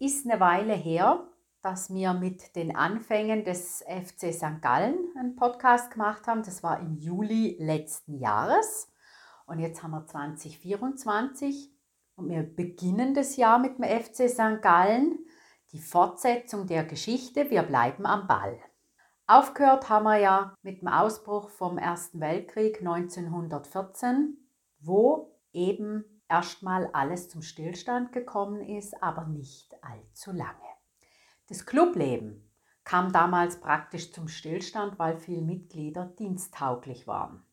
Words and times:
Ist 0.00 0.28
eine 0.28 0.40
Weile 0.40 0.72
her, 0.72 1.28
dass 1.60 1.92
wir 1.92 2.14
mit 2.14 2.56
den 2.56 2.74
Anfängen 2.74 3.44
des 3.44 3.84
FC 3.86 4.32
St. 4.32 4.62
Gallen 4.62 4.96
einen 5.16 5.36
Podcast 5.36 5.90
gemacht 5.90 6.26
haben. 6.26 6.42
Das 6.42 6.62
war 6.62 6.80
im 6.80 6.96
Juli 6.96 7.56
letzten 7.60 8.14
Jahres. 8.18 8.90
Und 9.44 9.58
jetzt 9.58 9.82
haben 9.82 9.90
wir 9.90 10.06
2024 10.06 11.70
und 12.16 12.30
wir 12.30 12.42
beginnen 12.42 13.12
das 13.12 13.36
Jahr 13.36 13.58
mit 13.58 13.78
dem 13.78 13.84
FC 13.84 14.28
St. 14.30 14.62
Gallen. 14.62 15.18
Die 15.72 15.80
Fortsetzung 15.80 16.66
der 16.66 16.84
Geschichte. 16.84 17.50
Wir 17.50 17.62
bleiben 17.62 18.06
am 18.06 18.26
Ball. 18.26 18.58
Aufgehört 19.26 19.90
haben 19.90 20.04
wir 20.04 20.16
ja 20.16 20.54
mit 20.62 20.80
dem 20.80 20.88
Ausbruch 20.88 21.50
vom 21.50 21.76
Ersten 21.76 22.20
Weltkrieg 22.20 22.78
1914, 22.78 24.36
wo 24.80 25.38
eben 25.52 26.19
erstmal 26.30 26.88
alles 26.92 27.28
zum 27.28 27.42
Stillstand 27.42 28.12
gekommen 28.12 28.62
ist, 28.62 29.02
aber 29.02 29.26
nicht 29.26 29.74
allzu 29.82 30.32
lange. 30.32 30.54
Das 31.48 31.66
Clubleben 31.66 32.48
kam 32.84 33.12
damals 33.12 33.60
praktisch 33.60 34.12
zum 34.12 34.28
Stillstand, 34.28 34.98
weil 34.98 35.18
viele 35.18 35.42
Mitglieder 35.42 36.06
diensttauglich 36.18 37.06
waren. 37.06 37.44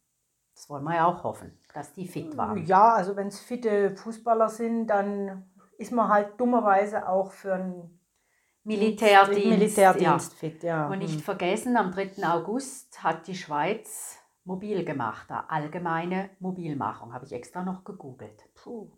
Das 0.55 0.69
wollen 0.69 0.83
wir 0.85 0.95
ja 0.95 1.05
auch 1.05 1.23
hoffen, 1.23 1.57
dass 1.73 1.93
die 1.93 2.07
fit 2.07 2.35
waren. 2.37 2.65
Ja, 2.65 2.93
also 2.93 3.15
wenn 3.15 3.27
es 3.27 3.39
fitte 3.39 3.95
Fußballer 3.95 4.49
sind, 4.49 4.87
dann 4.87 5.51
ist 5.77 5.91
man 5.91 6.09
halt 6.09 6.39
dummerweise 6.39 7.07
auch 7.07 7.31
für 7.31 7.53
einen 7.53 7.99
Militärdienst, 8.63 9.47
Militärdienst 9.47 10.33
ja. 10.33 10.37
fit. 10.37 10.63
Ja. 10.63 10.87
Und 10.87 10.99
nicht 10.99 11.13
Hm. 11.15 11.21
vergessen, 11.21 11.77
am 11.77 11.91
3. 11.91 12.23
August 12.27 13.01
hat 13.03 13.27
die 13.27 13.35
Schweiz 13.35 14.17
mobil 14.47 14.85
gemacht, 14.85 15.29
eine 15.29 15.49
allgemeine 15.49 16.29
Mobilmachung, 16.39 17.13
habe 17.13 17.25
ich 17.25 17.33
extra 17.33 17.63
noch 17.63 17.83
gegoogelt. 17.83 18.49
Puh. 18.55 18.91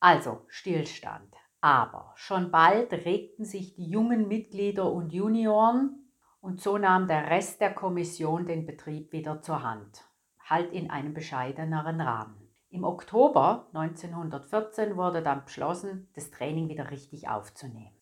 Also 0.00 0.42
Stillstand. 0.48 1.34
Aber 1.60 2.12
schon 2.16 2.50
bald 2.50 2.92
regten 2.92 3.44
sich 3.44 3.74
die 3.74 3.88
jungen 3.88 4.28
Mitglieder 4.28 4.90
und 4.90 5.12
Junioren 5.12 6.10
und 6.40 6.60
so 6.60 6.76
nahm 6.76 7.06
der 7.06 7.30
Rest 7.30 7.60
der 7.60 7.72
Kommission 7.72 8.46
den 8.46 8.66
Betrieb 8.66 9.12
wieder 9.12 9.40
zur 9.40 9.62
Hand, 9.62 10.04
halt 10.40 10.72
in 10.72 10.90
einem 10.90 11.14
bescheideneren 11.14 12.00
Rahmen. 12.00 12.50
Im 12.68 12.84
Oktober 12.84 13.68
1914 13.72 14.96
wurde 14.96 15.22
dann 15.22 15.44
beschlossen, 15.44 16.10
das 16.14 16.30
Training 16.30 16.68
wieder 16.68 16.90
richtig 16.90 17.28
aufzunehmen. 17.28 17.96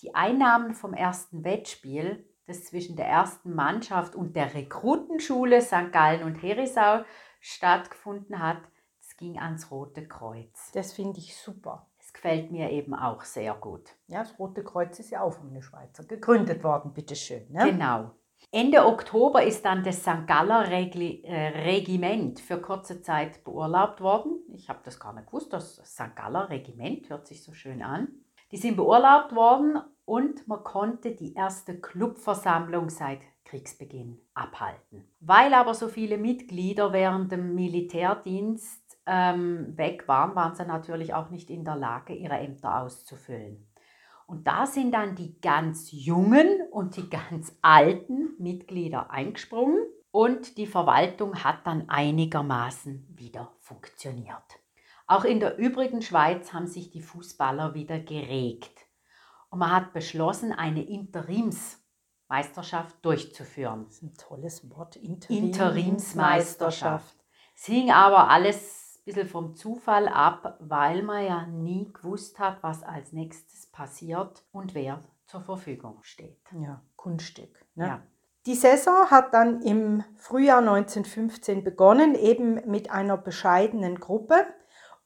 Die 0.00 0.14
Einnahmen 0.14 0.74
vom 0.74 0.94
ersten 0.94 1.44
Wettspiel, 1.44 2.26
das 2.46 2.64
zwischen 2.64 2.96
der 2.96 3.06
ersten 3.06 3.54
Mannschaft 3.54 4.14
und 4.14 4.36
der 4.36 4.54
Rekrutenschule 4.54 5.60
St. 5.62 5.92
Gallen 5.92 6.22
und 6.24 6.42
Herisau 6.42 7.04
stattgefunden 7.40 8.38
hat, 8.38 8.62
das 9.00 9.16
ging 9.16 9.38
ans 9.38 9.70
Rote 9.70 10.06
Kreuz. 10.06 10.70
Das 10.72 10.92
finde 10.92 11.18
ich 11.18 11.36
super. 11.36 11.88
Das 11.98 12.12
gefällt 12.12 12.50
mir 12.50 12.70
eben 12.70 12.94
auch 12.94 13.22
sehr 13.22 13.54
gut. 13.54 13.90
Ja, 14.06 14.20
das 14.20 14.38
Rote 14.38 14.64
Kreuz 14.64 14.98
ist 14.98 15.10
ja 15.10 15.22
auch 15.22 15.34
von 15.34 15.52
den 15.52 15.62
Schweizer 15.62 16.04
gegründet 16.04 16.64
worden, 16.64 16.92
bitteschön. 16.92 17.50
Ne? 17.50 17.70
Genau. 17.70 18.10
Ende 18.50 18.84
Oktober 18.84 19.44
ist 19.44 19.64
dann 19.64 19.84
das 19.84 20.00
St. 20.00 20.26
Galler 20.26 20.68
Regli 20.68 21.22
äh, 21.22 21.48
Regiment 21.64 22.40
für 22.40 22.60
kurze 22.60 23.00
Zeit 23.00 23.44
beurlaubt 23.44 24.00
worden. 24.00 24.40
Ich 24.52 24.68
habe 24.68 24.80
das 24.84 24.98
gar 24.98 25.12
nicht 25.12 25.26
gewusst, 25.26 25.52
das 25.52 25.76
St. 25.76 26.16
Galler 26.16 26.50
Regiment 26.50 27.08
hört 27.08 27.26
sich 27.26 27.42
so 27.44 27.52
schön 27.52 27.82
an. 27.82 28.08
Die 28.50 28.56
sind 28.56 28.76
beurlaubt 28.76 29.34
worden 29.34 29.78
und 30.12 30.46
man 30.46 30.62
konnte 30.62 31.12
die 31.12 31.32
erste 31.32 31.80
Clubversammlung 31.80 32.90
seit 32.90 33.20
Kriegsbeginn 33.46 34.20
abhalten. 34.34 35.08
Weil 35.20 35.54
aber 35.54 35.72
so 35.72 35.88
viele 35.88 36.18
Mitglieder 36.18 36.92
während 36.92 37.32
dem 37.32 37.54
Militärdienst 37.54 38.98
ähm, 39.06 39.72
weg 39.78 40.06
waren, 40.08 40.34
waren 40.34 40.54
sie 40.54 40.66
natürlich 40.66 41.14
auch 41.14 41.30
nicht 41.30 41.48
in 41.48 41.64
der 41.64 41.76
Lage, 41.76 42.12
ihre 42.12 42.34
Ämter 42.34 42.82
auszufüllen. 42.82 43.66
Und 44.26 44.46
da 44.46 44.66
sind 44.66 44.92
dann 44.92 45.14
die 45.14 45.40
ganz 45.40 45.90
jungen 45.90 46.60
und 46.70 46.98
die 46.98 47.08
ganz 47.08 47.56
alten 47.62 48.34
Mitglieder 48.38 49.10
eingesprungen 49.10 49.78
und 50.10 50.58
die 50.58 50.66
Verwaltung 50.66 51.42
hat 51.42 51.66
dann 51.66 51.88
einigermaßen 51.88 53.08
wieder 53.16 53.50
funktioniert. 53.60 54.60
Auch 55.06 55.24
in 55.24 55.40
der 55.40 55.56
übrigen 55.56 56.02
Schweiz 56.02 56.52
haben 56.52 56.66
sich 56.66 56.90
die 56.90 57.00
Fußballer 57.00 57.72
wieder 57.72 57.98
geregt. 57.98 58.91
Und 59.52 59.58
man 59.58 59.70
hat 59.70 59.92
beschlossen, 59.92 60.52
eine 60.52 60.82
Interimsmeisterschaft 60.82 63.04
durchzuführen. 63.04 63.84
Das 63.84 63.96
ist 63.96 64.02
ein 64.02 64.14
tolles 64.14 64.70
Wort. 64.70 64.96
Interimsmeisterschaft. 64.96 67.14
Es 67.54 67.66
hing 67.66 67.90
aber 67.90 68.30
alles 68.30 68.96
ein 68.96 69.04
bisschen 69.04 69.28
vom 69.28 69.54
Zufall 69.54 70.08
ab, 70.08 70.56
weil 70.60 71.02
man 71.02 71.26
ja 71.26 71.44
nie 71.46 71.92
gewusst 71.92 72.38
hat, 72.38 72.62
was 72.62 72.82
als 72.82 73.12
nächstes 73.12 73.66
passiert 73.66 74.42
und 74.52 74.74
wer 74.74 75.02
zur 75.26 75.42
Verfügung 75.42 75.98
steht. 76.00 76.40
Ja, 76.58 76.82
Kunststück. 76.96 77.66
Ne? 77.74 77.86
Ja. 77.86 78.02
Die 78.46 78.54
Saison 78.54 79.10
hat 79.10 79.34
dann 79.34 79.60
im 79.60 80.02
Frühjahr 80.16 80.60
1915 80.60 81.62
begonnen, 81.62 82.14
eben 82.14 82.54
mit 82.70 82.90
einer 82.90 83.18
bescheidenen 83.18 84.00
Gruppe. 84.00 84.46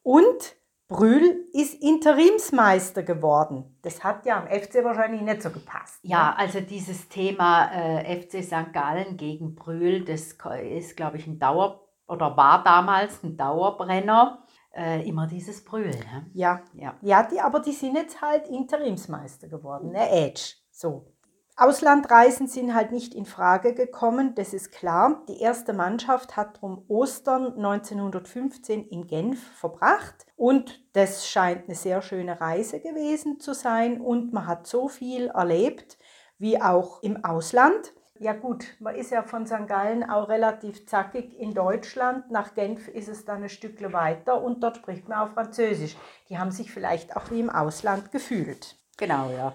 Und 0.04 0.54
Brühl 0.88 1.44
ist 1.52 1.82
Interimsmeister 1.82 3.02
geworden. 3.02 3.76
Das 3.82 4.04
hat 4.04 4.24
ja 4.24 4.38
am 4.38 4.46
FC 4.46 4.84
wahrscheinlich 4.84 5.20
nicht 5.20 5.42
so 5.42 5.50
gepasst. 5.50 6.04
ne? 6.04 6.10
Ja, 6.10 6.34
also 6.36 6.60
dieses 6.60 7.08
Thema 7.08 7.70
äh, 7.72 8.20
FC 8.22 8.44
St. 8.44 8.72
Gallen 8.72 9.16
gegen 9.16 9.56
Brühl, 9.56 10.04
das 10.04 10.36
ist, 10.62 10.96
glaube 10.96 11.16
ich, 11.16 11.26
ein 11.26 11.38
Dauer 11.40 11.88
oder 12.06 12.36
war 12.36 12.62
damals 12.62 13.22
ein 13.24 13.36
Dauerbrenner. 13.36 14.44
Äh, 14.72 15.08
immer 15.08 15.26
dieses 15.26 15.64
Brühl. 15.64 15.88
Ne? 15.88 16.26
Ja, 16.34 16.60
Ja. 16.74 16.94
ja 17.00 17.22
die, 17.22 17.40
aber 17.40 17.60
die 17.60 17.72
sind 17.72 17.96
jetzt 17.96 18.20
halt 18.20 18.46
Interimsmeister 18.48 19.48
geworden, 19.48 19.92
ne? 19.92 20.10
Edge. 20.10 20.52
So. 20.70 21.15
Auslandreisen 21.58 22.48
sind 22.48 22.74
halt 22.74 22.92
nicht 22.92 23.14
in 23.14 23.24
Frage 23.24 23.72
gekommen, 23.72 24.34
das 24.34 24.52
ist 24.52 24.72
klar. 24.72 25.22
Die 25.26 25.40
erste 25.40 25.72
Mannschaft 25.72 26.36
hat 26.36 26.60
drum 26.60 26.84
Ostern 26.88 27.54
1915 27.54 28.86
in 28.88 29.06
Genf 29.06 29.42
verbracht 29.56 30.26
und 30.36 30.84
das 30.92 31.26
scheint 31.26 31.64
eine 31.64 31.74
sehr 31.74 32.02
schöne 32.02 32.42
Reise 32.42 32.78
gewesen 32.78 33.40
zu 33.40 33.54
sein 33.54 34.02
und 34.02 34.34
man 34.34 34.46
hat 34.46 34.66
so 34.66 34.88
viel 34.88 35.28
erlebt 35.28 35.96
wie 36.36 36.60
auch 36.60 37.02
im 37.02 37.24
Ausland. 37.24 37.94
Ja 38.18 38.34
gut, 38.34 38.66
man 38.78 38.94
ist 38.94 39.10
ja 39.10 39.22
von 39.22 39.46
St. 39.46 39.66
Gallen 39.66 40.04
auch 40.04 40.28
relativ 40.28 40.86
zackig 40.86 41.38
in 41.38 41.54
Deutschland. 41.54 42.30
Nach 42.30 42.54
Genf 42.54 42.86
ist 42.88 43.08
es 43.08 43.24
dann 43.24 43.42
ein 43.42 43.48
Stückle 43.48 43.94
weiter 43.94 44.42
und 44.42 44.62
dort 44.62 44.76
spricht 44.76 45.08
man 45.08 45.20
auch 45.20 45.32
Französisch. 45.32 45.96
Die 46.28 46.38
haben 46.38 46.50
sich 46.50 46.70
vielleicht 46.70 47.16
auch 47.16 47.30
wie 47.30 47.40
im 47.40 47.48
Ausland 47.48 48.12
gefühlt. 48.12 48.76
Genau, 48.96 49.30
ja. 49.30 49.54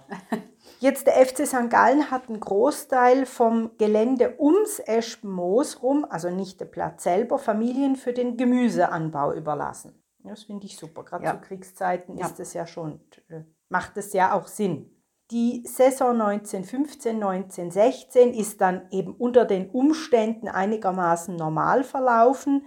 Jetzt 0.80 1.08
der 1.08 1.14
FC 1.26 1.46
St. 1.48 1.70
Gallen 1.70 2.12
hat 2.12 2.30
einen 2.30 2.40
Großteil 2.40 3.26
vom 3.26 3.72
Gelände 3.78 4.36
ums 4.40 4.80
Espenmoos 4.80 5.82
rum, 5.82 6.06
also 6.10 6.30
nicht 6.30 6.60
der 6.60 6.66
Platz 6.66 7.04
selber, 7.04 7.38
Familien 7.40 7.96
für 7.96 8.14
den 8.14 8.38
Gemüseanbau 8.38 9.34
überlassen. 9.34 10.04
Das 10.24 10.44
finde 10.44 10.68
ich 10.68 10.78
super. 10.78 11.04
Gerade 11.04 11.26
Ja. 11.26 11.32
zu 11.34 11.42
Kriegszeiten 11.42 12.18
Ja. 12.18 12.28
ist 12.28 12.40
das 12.40 12.54
ja 12.54 12.68
schon, 12.68 13.00
äh, 13.30 13.42
macht 13.70 13.98
es 13.98 14.14
ja 14.14 14.34
auch 14.34 14.48
Sinn. 14.48 14.96
Die 15.32 15.64
Saison 15.66 16.18
1915, 16.18 17.18
1916 17.20 18.34
ist 18.34 18.60
dann 18.62 18.88
eben 18.92 19.16
unter 19.16 19.46
den 19.46 19.70
Umständen 19.72 20.48
einigermaßen 20.50 21.36
normal 21.36 21.84
verlaufen. 21.84 22.66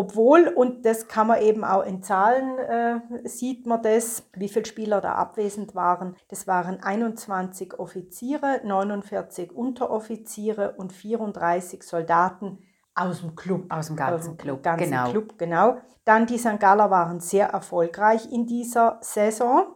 Obwohl, 0.00 0.46
und 0.46 0.86
das 0.86 1.08
kann 1.08 1.26
man 1.26 1.42
eben 1.42 1.64
auch 1.64 1.84
in 1.84 2.04
Zahlen, 2.04 2.56
äh, 2.56 3.28
sieht 3.28 3.66
man 3.66 3.82
das, 3.82 4.22
wie 4.32 4.48
viele 4.48 4.64
Spieler 4.64 5.00
da 5.00 5.14
abwesend 5.16 5.74
waren. 5.74 6.14
Das 6.28 6.46
waren 6.46 6.80
21 6.80 7.80
Offiziere, 7.80 8.60
49 8.62 9.50
Unteroffiziere 9.50 10.76
und 10.76 10.92
34 10.92 11.82
Soldaten 11.82 12.60
aus 12.94 13.22
dem 13.22 13.34
Club. 13.34 13.64
Aus 13.70 13.88
dem 13.88 13.96
ganzen 13.96 14.36
Club, 14.36 14.62
ganzen 14.62 14.88
genau. 14.88 15.10
Club, 15.10 15.36
genau. 15.36 15.78
Dann 16.04 16.26
die 16.26 16.38
St. 16.38 16.60
Galler 16.60 16.92
waren 16.92 17.18
sehr 17.18 17.48
erfolgreich 17.48 18.30
in 18.30 18.46
dieser 18.46 18.98
Saison. 19.00 19.66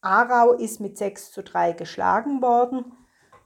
Aarau 0.00 0.52
ist 0.52 0.78
mit 0.78 0.96
6 0.96 1.32
zu 1.32 1.42
3 1.42 1.72
geschlagen 1.72 2.40
worden. 2.40 2.92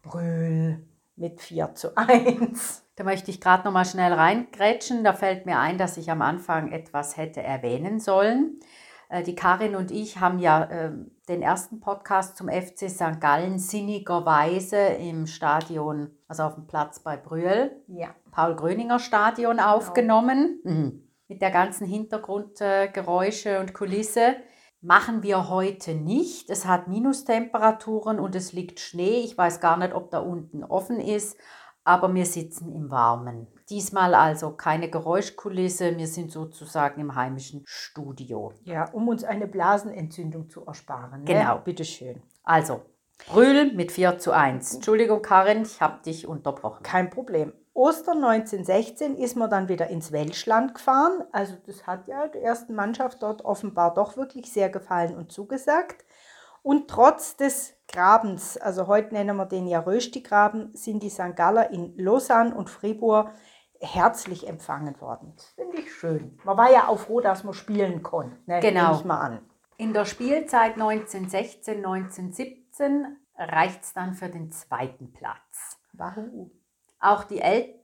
Brühl 0.02 0.86
mit 1.16 1.40
4 1.40 1.74
zu 1.74 1.96
1. 1.96 2.84
Da 2.96 3.04
möchte 3.04 3.30
ich 3.30 3.40
gerade 3.40 3.64
noch 3.64 3.72
mal 3.72 3.84
schnell 3.84 4.12
reingrätschen. 4.12 5.04
Da 5.04 5.12
fällt 5.12 5.44
mir 5.46 5.58
ein, 5.58 5.78
dass 5.78 5.96
ich 5.96 6.10
am 6.10 6.22
Anfang 6.22 6.72
etwas 6.72 7.16
hätte 7.16 7.42
erwähnen 7.42 8.00
sollen. 8.00 8.60
Äh, 9.08 9.22
Die 9.22 9.34
Karin 9.34 9.74
und 9.76 9.90
ich 9.90 10.18
haben 10.20 10.38
ja 10.38 10.64
äh, 10.64 10.92
den 11.28 11.42
ersten 11.42 11.80
Podcast 11.80 12.36
zum 12.36 12.48
FC 12.48 12.88
St. 12.90 13.20
Gallen 13.20 13.58
sinnigerweise 13.58 14.76
im 14.78 15.26
Stadion, 15.26 16.10
also 16.28 16.44
auf 16.44 16.54
dem 16.54 16.66
Platz 16.66 17.00
bei 17.00 17.16
Brühl, 17.16 17.82
Ja. 17.88 18.08
Paul-Gröninger 18.30 18.98
Stadion 18.98 19.60
aufgenommen. 19.60 20.60
Mhm. 20.64 21.02
Mit 21.28 21.42
der 21.42 21.50
ganzen 21.50 21.86
Hintergrundgeräusche 21.86 23.58
und 23.60 23.74
Kulisse. 23.74 24.36
Machen 24.80 25.22
wir 25.22 25.48
heute 25.48 25.94
nicht. 25.94 26.50
Es 26.50 26.66
hat 26.66 26.86
Minustemperaturen 26.88 28.20
und 28.20 28.34
es 28.34 28.52
liegt 28.52 28.78
Schnee. 28.78 29.20
Ich 29.20 29.36
weiß 29.36 29.60
gar 29.60 29.76
nicht, 29.76 29.94
ob 29.94 30.10
da 30.10 30.18
unten 30.18 30.62
offen 30.62 31.00
ist, 31.00 31.36
aber 31.82 32.12
wir 32.14 32.26
sitzen 32.26 32.72
im 32.72 32.90
Warmen. 32.90 33.46
Diesmal 33.70 34.14
also 34.14 34.50
keine 34.52 34.90
Geräuschkulisse. 34.90 35.96
Wir 35.96 36.06
sind 36.06 36.30
sozusagen 36.30 37.00
im 37.00 37.14
heimischen 37.14 37.62
Studio. 37.64 38.52
Ja, 38.64 38.90
um 38.92 39.08
uns 39.08 39.24
eine 39.24 39.46
Blasenentzündung 39.46 40.50
zu 40.50 40.64
ersparen. 40.66 41.20
Ne? 41.20 41.34
Genau. 41.34 41.58
Bitteschön. 41.58 42.22
Also, 42.44 42.82
Brühl 43.28 43.72
mit 43.72 43.90
4 43.92 44.18
zu 44.18 44.32
1. 44.32 44.74
Entschuldigung, 44.74 45.22
Karin, 45.22 45.62
ich 45.62 45.80
habe 45.80 46.02
dich 46.02 46.28
unterbrochen. 46.28 46.82
Kein 46.82 47.10
Problem. 47.10 47.52
Ostern 47.76 48.24
1916 48.24 49.18
ist 49.18 49.36
man 49.36 49.50
dann 49.50 49.68
wieder 49.68 49.88
ins 49.88 50.10
Welschland 50.10 50.74
gefahren. 50.74 51.24
Also 51.30 51.56
das 51.66 51.86
hat 51.86 52.08
ja 52.08 52.26
der 52.26 52.42
ersten 52.42 52.74
Mannschaft 52.74 53.22
dort 53.22 53.44
offenbar 53.44 53.92
doch 53.92 54.16
wirklich 54.16 54.50
sehr 54.50 54.70
gefallen 54.70 55.14
und 55.14 55.30
zugesagt. 55.30 56.06
Und 56.62 56.88
trotz 56.88 57.36
des 57.36 57.74
Grabens, 57.86 58.56
also 58.56 58.86
heute 58.86 59.12
nennen 59.12 59.36
wir 59.36 59.44
den 59.44 59.66
ja 59.66 59.80
Rösti-Graben, 59.80 60.70
sind 60.74 61.02
die 61.02 61.10
St. 61.10 61.36
Galler 61.36 61.70
in 61.70 61.94
Lausanne 61.98 62.54
und 62.54 62.70
Fribourg 62.70 63.30
herzlich 63.78 64.48
empfangen 64.48 64.98
worden. 65.02 65.34
Das 65.36 65.44
finde 65.50 65.76
ich 65.76 65.92
schön. 65.92 66.40
Man 66.44 66.56
war 66.56 66.72
ja 66.72 66.88
auch 66.88 66.98
froh, 66.98 67.20
dass 67.20 67.44
man 67.44 67.52
spielen 67.52 68.02
konnte. 68.02 68.38
Ne? 68.46 68.60
Genau. 68.60 68.84
Nehme 68.84 68.98
ich 69.00 69.04
mal 69.04 69.20
an. 69.20 69.50
In 69.76 69.92
der 69.92 70.06
Spielzeit 70.06 70.72
1916, 70.72 71.84
1917 71.84 73.18
reicht 73.36 73.84
es 73.84 73.92
dann 73.92 74.14
für 74.14 74.30
den 74.30 74.50
zweiten 74.50 75.12
Platz. 75.12 75.78
Wahoo. 75.92 76.50
Auch 77.00 77.24
die, 77.24 77.38
äl 77.38 77.74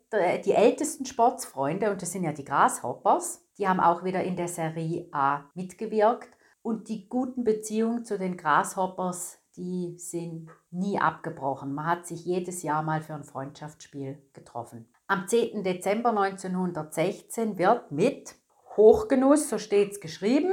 die 0.44 0.52
ältesten 0.52 1.06
Sportsfreunde, 1.06 1.90
und 1.90 2.02
das 2.02 2.12
sind 2.12 2.24
ja 2.24 2.32
die 2.32 2.44
Grasshoppers, 2.44 3.42
die 3.56 3.66
haben 3.66 3.80
auch 3.80 4.04
wieder 4.04 4.22
in 4.22 4.36
der 4.36 4.48
Serie 4.48 5.08
A 5.12 5.44
mitgewirkt. 5.54 6.28
Und 6.62 6.88
die 6.88 7.08
guten 7.08 7.44
Beziehungen 7.44 8.04
zu 8.04 8.18
den 8.18 8.36
Grasshoppers, 8.36 9.38
die 9.56 9.94
sind 9.98 10.50
nie 10.70 10.98
abgebrochen. 10.98 11.74
Man 11.74 11.86
hat 11.86 12.06
sich 12.06 12.24
jedes 12.24 12.62
Jahr 12.62 12.82
mal 12.82 13.02
für 13.02 13.14
ein 13.14 13.24
Freundschaftsspiel 13.24 14.22
getroffen. 14.32 14.88
Am 15.06 15.26
10. 15.26 15.64
Dezember 15.64 16.10
1916 16.10 17.58
wird 17.58 17.90
mit 17.90 18.36
Hochgenuss, 18.76 19.48
so 19.48 19.58
steht 19.58 19.92
es 19.92 20.00
geschrieben, 20.00 20.52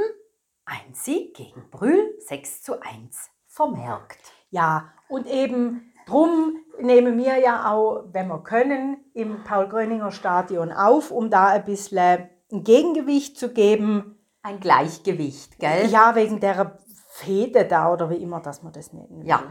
ein 0.66 0.94
Sieg 0.94 1.36
gegen 1.36 1.70
Brühl 1.70 2.16
6 2.20 2.64
zu 2.64 2.82
1 2.82 3.30
vermerkt. 3.48 4.20
Ja, 4.50 4.94
und 5.08 5.28
eben 5.28 5.89
drum 6.10 6.58
nehmen 6.82 7.18
wir 7.18 7.38
ja 7.38 7.72
auch, 7.72 8.04
wenn 8.12 8.28
wir 8.28 8.40
können, 8.44 8.98
im 9.14 9.44
Paul-Gröninger 9.44 10.12
Stadion 10.12 10.72
auf, 10.72 11.12
um 11.12 11.30
da 11.30 11.48
ein 11.48 11.66
bisschen 11.66 12.30
ein 12.52 12.64
Gegengewicht 12.64 13.38
zu 13.38 13.54
geben. 13.54 14.18
Ein 14.42 14.60
Gleichgewicht, 14.60 15.60
gell? 15.60 15.88
Ja, 15.88 16.16
wegen 16.16 16.40
der 16.40 16.78
Fehde 17.10 17.66
da 17.66 17.92
oder 17.92 18.10
wie 18.10 18.16
immer, 18.16 18.40
dass 18.40 18.64
man 18.64 18.74
das 18.74 18.94
nennen 18.94 19.22
will. 19.22 19.28
Ja. 19.28 19.44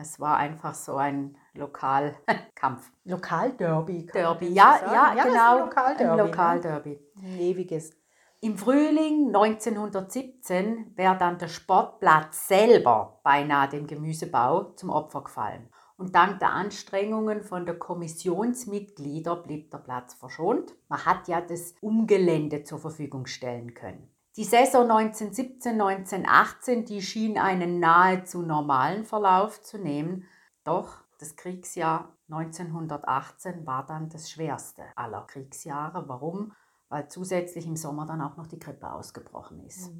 Es 0.00 0.20
war 0.20 0.36
einfach 0.36 0.74
so 0.74 0.96
ein 0.96 1.38
Lokalkampf. 1.54 2.92
Lokalderby. 3.04 4.06
Derby, 4.12 4.48
ja, 4.48 4.78
ja, 4.92 5.12
ist 5.12 5.24
genau. 5.24 5.54
Ein 5.54 5.60
Lokalderby. 5.60 6.04
Ein 6.04 6.16
ne? 6.16 6.22
Lokalderby. 6.22 7.00
Ein 7.22 7.40
ewiges. 7.40 7.96
Im 8.40 8.58
Frühling 8.58 9.28
1917 9.28 10.92
wäre 10.94 11.16
dann 11.16 11.38
der 11.38 11.48
Sportplatz 11.48 12.48
selber 12.48 13.18
beinahe 13.24 13.68
dem 13.68 13.86
Gemüsebau 13.86 14.74
zum 14.74 14.90
Opfer 14.90 15.24
gefallen. 15.24 15.70
Und 15.96 16.14
dank 16.14 16.40
der 16.40 16.52
Anstrengungen 16.52 17.42
von 17.42 17.64
der 17.64 17.78
Kommissionsmitglieder 17.78 19.36
blieb 19.36 19.70
der 19.70 19.78
Platz 19.78 20.12
verschont. 20.12 20.74
Man 20.88 21.06
hat 21.06 21.28
ja 21.28 21.40
das 21.40 21.72
Umgelände 21.80 22.62
zur 22.64 22.78
Verfügung 22.78 23.24
stellen 23.24 23.72
können. 23.72 24.10
Die 24.36 24.44
Saison 24.44 24.90
1917-1918, 24.90 26.84
die 26.84 27.00
schien 27.00 27.38
einen 27.38 27.80
nahezu 27.80 28.42
normalen 28.42 29.06
Verlauf 29.06 29.62
zu 29.62 29.78
nehmen. 29.78 30.26
Doch 30.62 30.98
das 31.18 31.36
Kriegsjahr 31.36 32.12
1918 32.30 33.66
war 33.66 33.86
dann 33.86 34.10
das 34.10 34.30
schwerste 34.30 34.82
aller 34.94 35.22
Kriegsjahre. 35.22 36.06
Warum? 36.06 36.52
Weil 36.88 37.08
zusätzlich 37.08 37.66
im 37.66 37.76
Sommer 37.76 38.06
dann 38.06 38.20
auch 38.20 38.36
noch 38.36 38.46
die 38.46 38.58
Grippe 38.58 38.92
ausgebrochen 38.92 39.64
ist. 39.64 39.90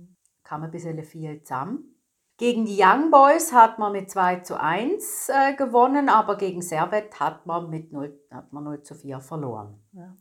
Kam 0.45 0.63
ein 0.63 0.71
bisschen 0.71 1.03
viel 1.03 1.43
zusammen. 1.43 1.97
Gegen 2.39 2.67
die 2.67 2.79
Young 2.79 3.11
Boys 3.11 3.53
hat 3.53 3.79
man 3.79 3.93
mit 3.93 4.11
2 4.11 4.41
zu 4.41 4.61
1 4.61 5.31
äh, 5.31 5.55
gewonnen, 5.55 6.11
aber 6.11 6.37
gegen 6.37 6.61
Servet 6.61 7.19
hat 7.19 7.47
man 7.47 7.71
mit 7.71 7.93
0, 7.93 8.15
hat 8.31 8.53
man 8.53 8.65
0 8.65 8.83
zu 8.83 8.95
4 8.95 9.21
verloren. 9.21 9.83
Ja. 9.93 10.15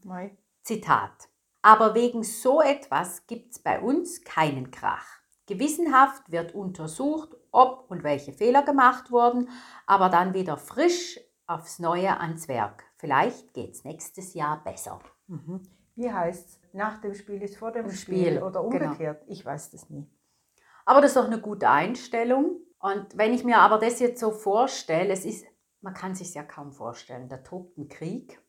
Zitat. 0.64 1.30
Aber 1.62 1.94
wegen 1.94 2.24
so 2.24 2.62
etwas 2.62 3.28
gibt's 3.28 3.60
bei 3.60 3.82
uns 3.82 4.24
keinen 4.24 4.72
Krach. 4.72 5.06
Gewissenhaft 5.46 6.32
wird 6.32 6.56
untersucht, 6.56 7.36
ob 7.52 7.92
und 7.92 8.04
welche 8.04 8.32
Fehler 8.32 8.64
gemacht 8.64 9.12
wurden, 9.12 9.50
aber 9.86 10.10
dann 10.10 10.34
wieder 10.34 10.58
frisch 10.58 11.20
aufs 11.48 11.80
Neue 11.80 12.20
ans 12.20 12.48
Werk. 12.48 12.84
Vielleicht 12.98 13.54
geht's 13.54 13.84
nächstes 13.84 14.34
Jahr 14.34 14.64
besser. 14.64 15.00
Mhm. 15.28 15.62
Wie 15.96 16.12
heißt 16.12 16.60
nach 16.74 17.00
dem 17.00 17.14
Spiel 17.14 17.42
ist 17.42 17.58
vor 17.58 17.72
dem 17.72 17.90
Spiel, 17.90 18.26
Spiel, 18.26 18.44
oder 18.44 18.64
genau. 18.64 18.86
umgekehrt? 18.86 19.24
Ich 19.28 19.46
weiß 19.46 19.72
das 19.72 19.90
nie. 19.90 20.06
Aber 20.86 21.02
das 21.02 21.12
ist 21.12 21.18
doch 21.18 21.26
eine 21.26 21.40
gute 21.40 21.70
Einstellung. 21.70 22.60
Und 22.80 23.18
wenn 23.18 23.34
ich 23.34 23.44
mir 23.44 23.58
aber 23.58 23.80
das 23.80 24.00
jetzt 24.00 24.20
so 24.20 24.32
vorstelle, 24.32 25.12
es 25.12 25.26
ist, 25.26 25.46
man 25.82 25.94
kann 25.94 26.14
sich 26.14 26.34
ja 26.34 26.44
kaum 26.44 26.72
vorstellen, 26.72 27.30
da 27.30 27.38
tobt 27.38 27.78
ein 27.78 27.88
Krieg. 27.88 28.40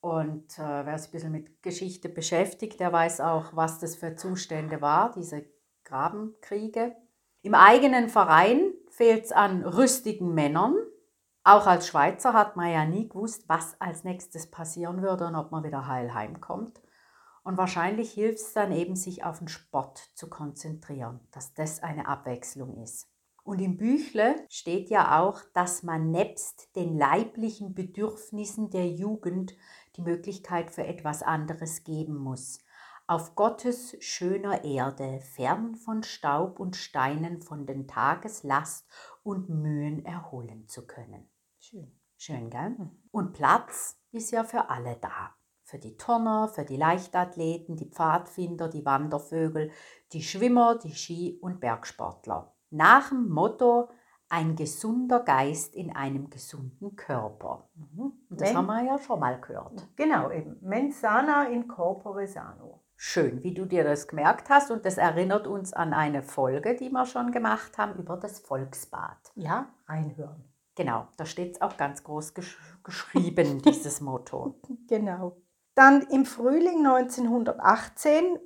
Und 0.00 0.58
äh, 0.58 0.86
wer 0.86 0.98
sich 0.98 1.08
ein 1.08 1.12
bisschen 1.12 1.32
mit 1.32 1.62
Geschichte 1.62 2.08
beschäftigt, 2.08 2.78
der 2.80 2.92
weiß 2.92 3.20
auch, 3.20 3.56
was 3.56 3.78
das 3.78 3.96
für 3.96 4.14
Zustände 4.14 4.80
war, 4.80 5.12
diese 5.12 5.44
Grabenkriege. 5.84 6.94
Im 7.42 7.54
eigenen 7.54 8.08
Verein 8.08 8.72
fehlt 8.90 9.24
es 9.24 9.32
an 9.32 9.64
rüstigen 9.64 10.34
Männern. 10.34 10.76
Auch 11.44 11.66
als 11.66 11.88
Schweizer 11.88 12.32
hat 12.32 12.56
man 12.56 12.70
ja 12.70 12.84
nie 12.84 13.08
gewusst, 13.08 13.48
was 13.48 13.80
als 13.80 14.04
nächstes 14.04 14.50
passieren 14.50 15.02
würde 15.02 15.26
und 15.26 15.34
ob 15.34 15.50
man 15.50 15.64
wieder 15.64 15.86
heil 15.86 16.12
heimkommt. 16.12 16.80
Und 17.48 17.56
wahrscheinlich 17.56 18.12
hilft 18.12 18.40
es 18.40 18.52
dann 18.52 18.72
eben, 18.72 18.94
sich 18.94 19.24
auf 19.24 19.38
den 19.38 19.48
Sport 19.48 20.10
zu 20.14 20.28
konzentrieren, 20.28 21.18
dass 21.30 21.54
das 21.54 21.82
eine 21.82 22.06
Abwechslung 22.06 22.76
ist. 22.82 23.08
Und 23.42 23.58
im 23.60 23.78
Büchle 23.78 24.44
steht 24.50 24.90
ja 24.90 25.18
auch, 25.18 25.40
dass 25.54 25.82
man 25.82 26.10
nebst 26.10 26.76
den 26.76 26.98
leiblichen 26.98 27.74
Bedürfnissen 27.74 28.68
der 28.68 28.86
Jugend 28.90 29.56
die 29.96 30.02
Möglichkeit 30.02 30.70
für 30.70 30.84
etwas 30.86 31.22
anderes 31.22 31.84
geben 31.84 32.18
muss. 32.18 32.58
Auf 33.06 33.34
Gottes 33.34 33.96
schöner 34.00 34.62
Erde, 34.64 35.22
fern 35.22 35.74
von 35.74 36.02
Staub 36.02 36.60
und 36.60 36.76
Steinen, 36.76 37.40
von 37.40 37.64
den 37.64 37.88
Tageslast 37.88 38.86
und 39.22 39.48
Mühen 39.48 40.04
erholen 40.04 40.68
zu 40.68 40.86
können. 40.86 41.30
Schön. 41.60 41.98
Schön, 42.18 42.50
gell? 42.50 42.76
Und 43.10 43.32
Platz 43.32 43.96
ist 44.12 44.32
ja 44.32 44.44
für 44.44 44.68
alle 44.68 44.96
da. 44.96 45.37
Für 45.68 45.78
die 45.78 45.98
Turner, 45.98 46.48
für 46.48 46.64
die 46.64 46.78
Leichtathleten, 46.78 47.76
die 47.76 47.90
Pfadfinder, 47.90 48.68
die 48.68 48.86
Wandervögel, 48.86 49.70
die 50.14 50.22
Schwimmer, 50.22 50.78
die 50.78 50.94
Ski- 50.94 51.38
und 51.42 51.60
Bergsportler. 51.60 52.54
Nach 52.70 53.10
dem 53.10 53.28
Motto, 53.28 53.90
ein 54.30 54.56
gesunder 54.56 55.20
Geist 55.20 55.76
in 55.76 55.94
einem 55.94 56.30
gesunden 56.30 56.96
Körper. 56.96 57.68
Mhm. 57.74 58.14
Das 58.30 58.48
Men- 58.48 58.56
haben 58.56 58.66
wir 58.66 58.82
ja 58.82 58.98
schon 58.98 59.20
mal 59.20 59.38
gehört. 59.38 59.86
Genau, 59.96 60.30
eben. 60.30 60.56
Mens 60.62 61.02
sana 61.02 61.44
in 61.48 61.68
corpore 61.68 62.26
sano. 62.26 62.82
Schön, 62.96 63.42
wie 63.42 63.52
du 63.52 63.66
dir 63.66 63.84
das 63.84 64.08
gemerkt 64.08 64.48
hast. 64.48 64.70
Und 64.70 64.86
das 64.86 64.96
erinnert 64.96 65.46
uns 65.46 65.74
an 65.74 65.92
eine 65.92 66.22
Folge, 66.22 66.76
die 66.76 66.88
wir 66.88 67.04
schon 67.04 67.30
gemacht 67.30 67.76
haben 67.76 67.98
über 67.98 68.16
das 68.16 68.40
Volksbad. 68.40 69.18
Ja, 69.34 69.68
reinhören. 69.86 70.50
Genau, 70.74 71.08
da 71.18 71.26
steht 71.26 71.56
es 71.56 71.60
auch 71.60 71.76
ganz 71.76 72.02
groß 72.04 72.32
gesch 72.32 72.56
geschrieben, 72.82 73.60
dieses 73.60 74.00
Motto. 74.00 74.54
Genau. 74.88 75.36
Dann 75.78 76.02
im 76.10 76.24
Frühling 76.24 76.84
1918, 76.84 78.36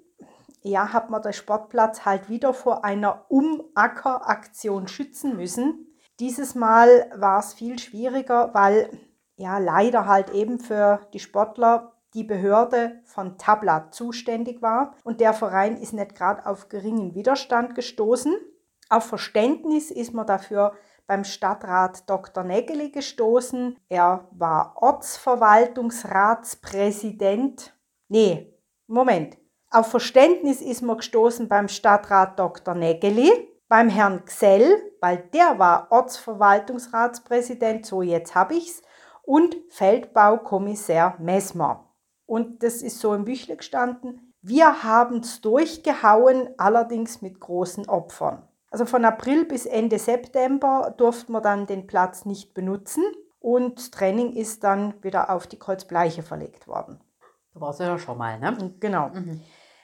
ja, 0.60 0.92
hat 0.92 1.08
man 1.08 1.22
den 1.22 1.32
Sportplatz 1.32 2.04
halt 2.04 2.28
wieder 2.28 2.52
vor 2.52 2.84
einer 2.84 3.24
Umackeraktion 3.30 4.86
schützen 4.86 5.34
müssen. 5.38 5.96
Dieses 6.20 6.54
Mal 6.54 7.10
war 7.16 7.38
es 7.38 7.54
viel 7.54 7.78
schwieriger, 7.78 8.52
weil 8.52 8.90
ja 9.36 9.56
leider 9.56 10.04
halt 10.04 10.28
eben 10.34 10.58
für 10.58 11.08
die 11.14 11.20
Sportler 11.20 11.94
die 12.12 12.24
Behörde 12.24 13.00
von 13.06 13.38
Tabla 13.38 13.90
zuständig 13.90 14.60
war 14.60 14.94
und 15.02 15.22
der 15.22 15.32
Verein 15.32 15.78
ist 15.78 15.94
nicht 15.94 16.14
gerade 16.14 16.44
auf 16.44 16.68
geringen 16.68 17.14
Widerstand 17.14 17.74
gestoßen. 17.74 18.36
Auf 18.90 19.04
Verständnis 19.04 19.90
ist 19.90 20.12
man 20.12 20.26
dafür 20.26 20.74
beim 21.06 21.24
Stadtrat 21.24 22.08
Dr. 22.08 22.44
Nägeli 22.44 22.90
gestoßen. 22.90 23.76
Er 23.88 24.28
war 24.32 24.74
Ortsverwaltungsratspräsident. 24.76 27.74
Nee, 28.08 28.54
Moment. 28.86 29.38
Auf 29.70 29.88
Verständnis 29.88 30.60
ist 30.60 30.82
man 30.82 30.98
gestoßen 30.98 31.48
beim 31.48 31.68
Stadtrat 31.68 32.38
Dr. 32.38 32.74
Nägeli, 32.74 33.48
beim 33.68 33.88
Herrn 33.88 34.26
Xell, 34.26 34.76
weil 35.00 35.16
der 35.32 35.58
war 35.58 35.86
Ortsverwaltungsratspräsident, 35.90 37.86
so 37.86 38.02
jetzt 38.02 38.34
habe 38.34 38.54
ich's, 38.54 38.82
und 39.22 39.56
Feldbaukommissär 39.70 41.16
Messmer. 41.18 41.88
Und 42.26 42.62
das 42.62 42.82
ist 42.82 42.98
so 42.98 43.14
im 43.14 43.24
Büchle 43.24 43.56
gestanden. 43.56 44.34
Wir 44.42 44.82
haben's 44.82 45.40
durchgehauen, 45.40 46.50
allerdings 46.58 47.22
mit 47.22 47.40
großen 47.40 47.88
Opfern. 47.88 48.46
Also 48.72 48.86
von 48.86 49.04
April 49.04 49.44
bis 49.44 49.66
Ende 49.66 49.98
September 49.98 50.94
durften 50.96 51.32
wir 51.32 51.42
dann 51.42 51.66
den 51.66 51.86
Platz 51.86 52.24
nicht 52.24 52.54
benutzen 52.54 53.04
und 53.38 53.92
Training 53.92 54.32
ist 54.32 54.64
dann 54.64 54.94
wieder 55.02 55.28
auf 55.28 55.46
die 55.46 55.58
Kreuzbleiche 55.58 56.22
verlegt 56.22 56.66
worden. 56.66 56.98
Da 57.52 57.60
war 57.60 57.74
sie 57.74 57.84
ja 57.84 57.98
schon 57.98 58.16
mal, 58.16 58.38
ne? 58.38 58.74
Genau. 58.80 59.10
Mhm. 59.10 59.42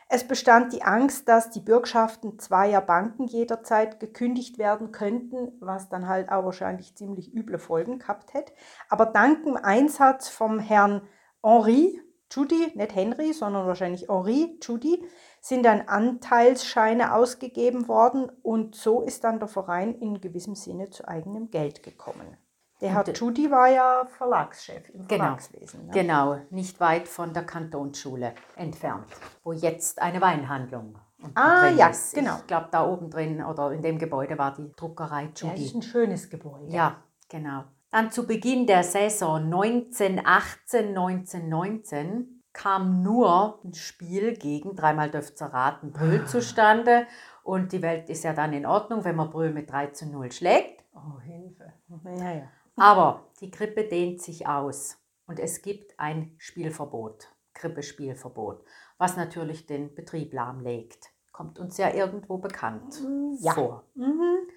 Es 0.09 0.27
bestand 0.27 0.73
die 0.73 0.83
Angst, 0.83 1.29
dass 1.29 1.51
die 1.51 1.61
Bürgschaften 1.61 2.39
zweier 2.39 2.81
Banken 2.81 3.27
jederzeit 3.27 4.01
gekündigt 4.01 4.57
werden 4.57 4.91
könnten, 4.91 5.53
was 5.61 5.91
dann 5.91 6.09
halt 6.09 6.33
auch 6.33 6.47
wahrscheinlich 6.47 6.97
ziemlich 6.97 7.35
üble 7.35 7.59
Folgen 7.59 7.99
gehabt 7.99 8.33
hätte. 8.33 8.55
Aber 8.89 9.05
dank 9.05 9.45
dem 9.45 9.59
Einsatz 9.59 10.31
vom 10.31 10.61
Herrn 10.61 11.03
Henri 11.45 12.01
Judy, 12.31 12.73
nicht 12.75 12.95
Henry, 12.95 13.33
sondern 13.33 13.67
wahrscheinlich 13.67 14.09
Henri 14.09 14.59
Judy, 14.63 15.03
sind 15.41 15.65
dann 15.65 15.83
Anteilsscheine 15.83 17.15
ausgegeben 17.15 17.89
worden 17.89 18.31
und 18.43 18.75
so 18.75 19.03
ist 19.03 19.25
dann 19.25 19.39
der 19.39 19.49
Verein 19.49 19.95
in 19.95 20.21
gewissem 20.21 20.55
Sinne 20.55 20.91
zu 20.91 21.07
eigenem 21.07 21.51
Geld 21.51 21.83
gekommen. 21.83 22.37
Der 22.81 22.95
Herr 22.95 23.13
Judy 23.13 23.51
war 23.51 23.69
ja 23.69 24.07
Verlagschef 24.07 24.89
im 24.91 25.09
genau, 25.09 25.25
Verlagswesen. 25.25 25.87
Ne? 25.87 25.93
Genau, 25.93 26.37
nicht 26.51 26.79
weit 26.79 27.09
von 27.09 27.33
der 27.33 27.45
Kantonsschule 27.45 28.35
entfernt, 28.55 29.07
wo 29.43 29.53
jetzt 29.53 30.01
eine 30.01 30.21
Weinhandlung 30.21 30.97
Ah, 31.35 31.69
ja, 31.71 31.89
ist. 31.89 32.15
genau. 32.15 32.37
Ich 32.37 32.47
glaube, 32.47 32.69
da 32.71 32.87
oben 32.87 33.11
drin 33.11 33.43
oder 33.43 33.73
in 33.73 33.83
dem 33.83 33.99
Gebäude 33.99 34.39
war 34.39 34.55
die 34.55 34.71
Druckerei 34.77 35.25
Judy. 35.35 35.47
Ja, 35.47 35.53
das 35.53 35.61
ist 35.63 35.75
ein 35.75 35.83
schönes 35.83 36.31
Gebäude. 36.31 36.73
Ja, 36.73 37.03
genau. 37.29 37.65
Dann 37.91 38.11
zu 38.11 38.27
Beginn 38.27 38.67
der 38.67 38.83
Saison 38.83 39.45
1918, 39.45 40.89
1919 40.89 42.43
kam 42.53 43.03
nur 43.03 43.61
ein 43.65 43.73
Spiel 43.73 44.37
gegen, 44.37 44.77
dreimal 44.77 45.11
dürft 45.11 45.41
ihr 45.41 45.47
raten, 45.47 45.93
Brühl 45.93 46.27
zustande. 46.27 47.07
Und 47.43 47.73
die 47.73 47.81
Welt 47.81 48.11
ist 48.11 48.25
ja 48.25 48.35
dann 48.35 48.53
in 48.53 48.67
Ordnung, 48.67 49.05
wenn 49.05 49.17
man 49.17 49.31
Brühl 49.31 49.53
mit 49.53 49.71
3 49.71 49.87
zu 49.89 50.07
0 50.07 50.33
schlägt. 50.33 50.85
Oh, 50.93 51.21
Hilfe. 51.21 51.73
Ja, 52.05 52.33
ja. 52.33 52.49
Aber 52.77 53.31
die 53.41 53.51
Grippe 53.51 53.85
dehnt 53.85 54.21
sich 54.21 54.47
aus 54.47 54.99
und 55.27 55.41
es 55.41 55.63
gibt 55.63 55.99
ein 55.99 56.35
Spielverbot, 56.39 57.29
Grippespielverbot, 57.55 58.65
was 58.99 59.17
natürlich 59.17 59.67
den 59.67 59.95
Betrieb 59.95 60.33
lahmlegt. 60.35 61.11
Kommt 61.33 61.59
uns 61.59 61.77
ja 61.79 61.93
irgendwo 61.95 62.39
bekannt 62.39 63.01
ja. 63.41 63.53
vor. 63.53 63.85
Mhm. 63.95 64.49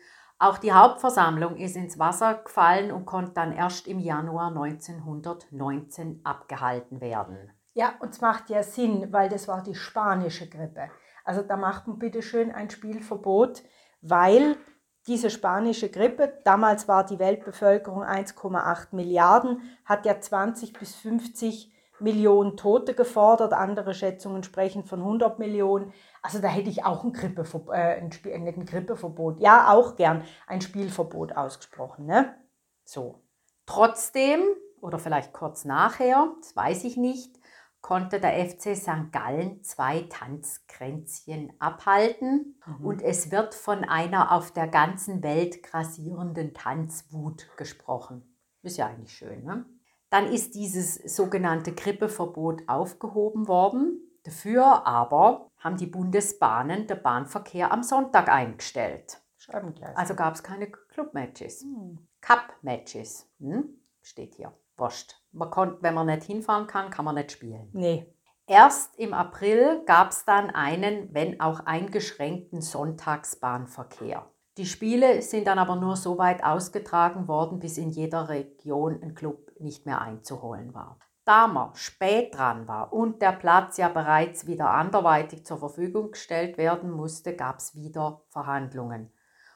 Auch 0.41 0.57
die 0.57 0.73
Hauptversammlung 0.73 1.55
ist 1.57 1.75
ins 1.75 1.99
Wasser 1.99 2.33
gefallen 2.33 2.91
und 2.91 3.05
konnte 3.05 3.33
dann 3.33 3.51
erst 3.51 3.87
im 3.87 3.99
Januar 3.99 4.47
1919 4.47 6.21
abgehalten 6.23 6.99
werden. 6.99 7.51
Ja, 7.75 7.93
und 7.99 8.09
es 8.09 8.21
macht 8.21 8.49
ja 8.49 8.63
Sinn, 8.63 9.13
weil 9.13 9.29
das 9.29 9.47
war 9.47 9.61
die 9.61 9.75
spanische 9.75 10.49
Grippe. 10.49 10.89
Also 11.23 11.43
da 11.43 11.57
macht 11.57 11.85
man 11.85 11.99
bitte 11.99 12.23
schön 12.23 12.51
ein 12.51 12.71
Spielverbot, 12.71 13.61
weil 14.01 14.57
diese 15.05 15.29
spanische 15.29 15.89
Grippe, 15.89 16.39
damals 16.43 16.87
war 16.87 17.05
die 17.05 17.19
Weltbevölkerung 17.19 18.01
1,8 18.01 18.95
Milliarden, 18.95 19.61
hat 19.85 20.07
ja 20.07 20.19
20 20.19 20.73
bis 20.73 20.95
50 20.95 21.71
Millionen 22.01 22.57
Tote 22.57 22.93
gefordert. 22.93 23.53
Andere 23.53 23.93
Schätzungen 23.93 24.43
sprechen 24.43 24.83
von 24.83 24.99
100 24.99 25.39
Millionen. 25.39 25.93
Also 26.21 26.39
da 26.39 26.47
hätte 26.47 26.69
ich 26.69 26.83
auch 26.85 27.03
ein, 27.03 27.13
Grippeverbot, 27.13 27.73
äh, 27.73 27.99
ein, 28.01 28.11
Spiel, 28.11 28.37
nicht 28.39 28.57
ein 28.57 28.65
Grippeverbot, 28.65 29.39
ja 29.39 29.71
auch 29.71 29.95
gern 29.95 30.23
ein 30.47 30.61
Spielverbot 30.61 31.35
ausgesprochen. 31.35 32.05
Ne? 32.05 32.35
So. 32.83 33.23
Trotzdem, 33.65 34.41
oder 34.81 34.99
vielleicht 34.99 35.33
kurz 35.33 35.63
nachher, 35.65 36.31
das 36.41 36.55
weiß 36.55 36.83
ich 36.83 36.97
nicht, 36.97 37.39
konnte 37.81 38.19
der 38.19 38.33
FC 38.47 38.75
St. 38.75 39.11
Gallen 39.11 39.63
zwei 39.63 40.01
Tanzkränzchen 40.09 41.53
abhalten 41.59 42.59
Mhm. 42.65 42.85
und 42.85 43.01
es 43.01 43.31
wird 43.31 43.55
von 43.55 43.83
einer 43.83 44.31
auf 44.31 44.51
der 44.51 44.67
ganzen 44.67 45.23
Welt 45.23 45.63
grassierenden 45.63 46.53
Tanzwut 46.53 47.47
gesprochen. 47.57 48.37
Ist 48.61 48.77
ja 48.77 48.87
eigentlich 48.87 49.13
schön, 49.17 49.43
ne? 49.43 49.65
Dann 50.11 50.27
ist 50.27 50.55
dieses 50.55 50.95
sogenannte 50.95 51.73
Grippeverbot 51.73 52.67
aufgehoben 52.67 53.47
worden. 53.47 54.01
Dafür 54.23 54.85
aber 54.85 55.49
haben 55.57 55.77
die 55.77 55.87
Bundesbahnen 55.87 56.85
den 56.85 57.01
Bahnverkehr 57.01 57.71
am 57.71 57.81
Sonntag 57.81 58.29
eingestellt. 58.29 59.21
Scheibengleis. 59.37 59.95
Also 59.95 60.13
gab 60.13 60.35
es 60.35 60.43
keine 60.43 60.69
Clubmatches. 60.69 61.61
Hm. 61.61 62.07
Cup-Matches. 62.19 63.27
Hm? 63.39 63.81
Steht 64.01 64.35
hier. 64.35 64.53
Wurscht. 64.77 65.15
Man 65.31 65.49
konnt, 65.49 65.81
wenn 65.81 65.93
man 65.93 66.07
nicht 66.07 66.23
hinfahren 66.23 66.67
kann, 66.67 66.89
kann 66.89 67.05
man 67.05 67.15
nicht 67.15 67.31
spielen. 67.31 67.69
Nee. 67.71 68.13
Erst 68.47 68.99
im 68.99 69.13
April 69.13 69.83
gab 69.85 70.11
es 70.11 70.25
dann 70.25 70.49
einen, 70.49 71.13
wenn 71.13 71.39
auch 71.39 71.61
eingeschränkten 71.61 72.61
Sonntagsbahnverkehr. 72.61 74.29
Die 74.57 74.65
Spiele 74.65 75.21
sind 75.21 75.47
dann 75.47 75.59
aber 75.59 75.77
nur 75.77 75.95
so 75.95 76.17
weit 76.17 76.43
ausgetragen 76.43 77.27
worden, 77.27 77.59
bis 77.59 77.77
in 77.77 77.89
jeder 77.89 78.27
Region 78.27 79.01
ein 79.01 79.15
Club 79.15 79.51
nicht 79.59 79.85
mehr 79.85 80.01
einzuholen 80.01 80.73
war. 80.73 80.99
Da 81.23 81.47
man 81.47 81.73
spät 81.75 82.35
dran 82.35 82.67
war 82.67 82.91
und 82.91 83.21
der 83.21 83.31
Platz 83.31 83.77
ja 83.77 83.87
bereits 83.87 84.47
wieder 84.47 84.71
anderweitig 84.71 85.45
zur 85.45 85.59
Verfügung 85.59 86.11
gestellt 86.11 86.57
werden 86.57 86.91
musste, 86.91 87.35
gab 87.35 87.59
es 87.59 87.75
wieder 87.75 88.23
Verhandlungen. 88.29 89.13